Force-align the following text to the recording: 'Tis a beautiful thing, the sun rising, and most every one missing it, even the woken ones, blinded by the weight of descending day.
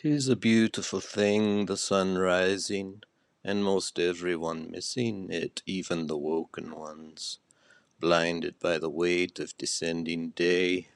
'Tis 0.00 0.28
a 0.28 0.36
beautiful 0.36 1.00
thing, 1.00 1.66
the 1.66 1.76
sun 1.76 2.16
rising, 2.16 3.02
and 3.42 3.64
most 3.64 3.98
every 3.98 4.36
one 4.36 4.70
missing 4.70 5.28
it, 5.28 5.60
even 5.66 6.06
the 6.06 6.16
woken 6.16 6.70
ones, 6.70 7.40
blinded 7.98 8.56
by 8.60 8.78
the 8.78 8.88
weight 8.88 9.40
of 9.40 9.58
descending 9.58 10.30
day. 10.30 10.86